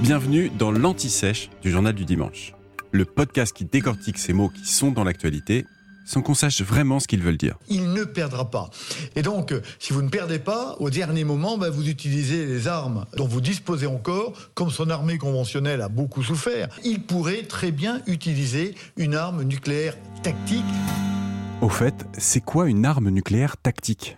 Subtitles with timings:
[0.00, 2.54] Bienvenue dans l'Anti-Sèche du Journal du Dimanche,
[2.92, 5.64] le podcast qui décortique ces mots qui sont dans l'actualité
[6.04, 7.56] sans qu'on sache vraiment ce qu'ils veulent dire.
[7.68, 8.70] Il ne perdra pas.
[9.16, 12.68] Et donc, euh, si vous ne perdez pas, au dernier moment, bah, vous utilisez les
[12.68, 16.68] armes dont vous disposez encore, comme son armée conventionnelle a beaucoup souffert.
[16.84, 20.64] Il pourrait très bien utiliser une arme nucléaire tactique.
[21.62, 24.16] Au fait, c'est quoi une arme nucléaire tactique?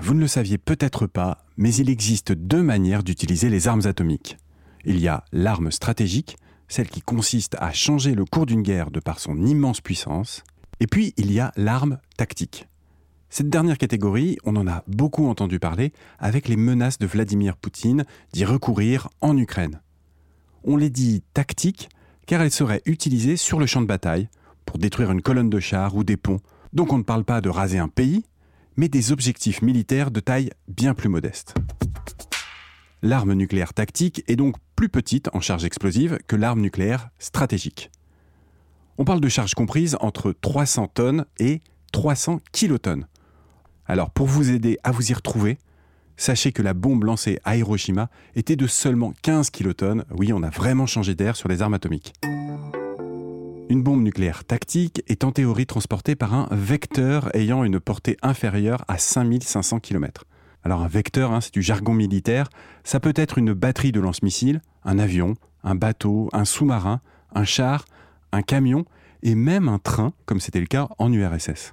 [0.00, 4.36] Vous ne le saviez peut-être pas, mais il existe deux manières d'utiliser les armes atomiques.
[4.84, 6.36] Il y a l'arme stratégique,
[6.68, 10.42] celle qui consiste à changer le cours d'une guerre de par son immense puissance,
[10.80, 12.68] et puis il y a l'arme tactique.
[13.30, 18.04] Cette dernière catégorie, on en a beaucoup entendu parler avec les menaces de Vladimir Poutine
[18.32, 19.80] d'y recourir en Ukraine.
[20.62, 21.88] On les dit tactiques
[22.26, 24.28] car elles seraient utilisées sur le champ de bataille
[24.64, 26.40] pour détruire une colonne de chars ou des ponts.
[26.72, 28.24] Donc on ne parle pas de raser un pays,
[28.76, 31.54] mais des objectifs militaires de taille bien plus modeste.
[33.04, 37.90] L'arme nucléaire tactique est donc plus petite en charge explosive que l'arme nucléaire stratégique.
[38.96, 41.60] On parle de charges comprises entre 300 tonnes et
[41.92, 43.06] 300 kilotonnes.
[43.84, 45.58] Alors pour vous aider à vous y retrouver,
[46.16, 50.06] sachez que la bombe lancée à Hiroshima était de seulement 15 kilotonnes.
[50.10, 52.14] Oui, on a vraiment changé d'air sur les armes atomiques.
[53.68, 58.82] Une bombe nucléaire tactique est en théorie transportée par un vecteur ayant une portée inférieure
[58.88, 60.24] à 5500 km.
[60.64, 62.48] Alors un vecteur, hein, c'est du jargon militaire,
[62.84, 67.02] ça peut être une batterie de lance-missiles, un avion, un bateau, un sous-marin,
[67.34, 67.84] un char,
[68.32, 68.86] un camion
[69.22, 71.72] et même un train, comme c'était le cas en URSS.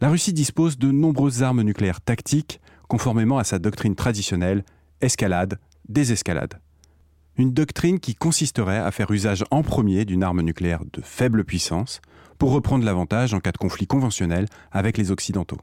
[0.00, 4.64] La Russie dispose de nombreuses armes nucléaires tactiques, conformément à sa doctrine traditionnelle
[5.00, 6.60] escalade, désescalade.
[7.36, 12.00] Une doctrine qui consisterait à faire usage en premier d'une arme nucléaire de faible puissance
[12.38, 15.58] pour reprendre l'avantage en cas de conflit conventionnel avec les Occidentaux.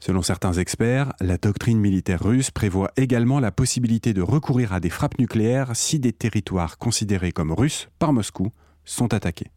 [0.00, 4.88] Selon certains experts, la doctrine militaire russe prévoit également la possibilité de recourir à des
[4.88, 8.50] frappes nucléaires si des territoires considérés comme russes par Moscou
[8.86, 9.50] sont attaqués.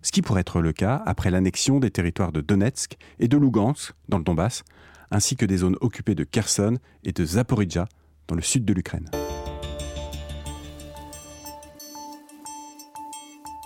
[0.00, 3.92] Ce qui pourrait être le cas après l'annexion des territoires de Donetsk et de Lugansk
[4.08, 4.64] dans le Donbass,
[5.10, 7.86] ainsi que des zones occupées de Kherson et de Zaporizhia
[8.28, 9.10] dans le sud de l'Ukraine.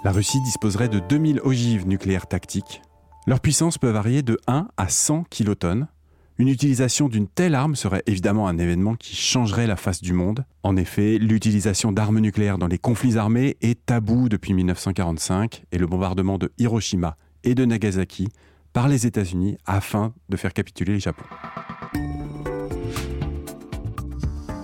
[0.02, 2.82] La Russie disposerait de 2000 ogives nucléaires tactiques,
[3.26, 5.88] leur puissance peut varier de 1 à 100 kilotonnes.
[6.36, 10.44] Une utilisation d'une telle arme serait évidemment un événement qui changerait la face du monde.
[10.64, 15.86] En effet, l'utilisation d'armes nucléaires dans les conflits armés est tabou depuis 1945 et le
[15.86, 18.28] bombardement de Hiroshima et de Nagasaki
[18.72, 21.24] par les États-Unis afin de faire capituler le Japon.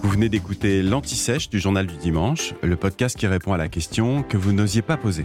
[0.02, 4.24] Vous venez d'écouter l'Anti-Sèche du Journal du Dimanche, le podcast qui répond à la question
[4.24, 5.24] que vous n'osiez pas poser.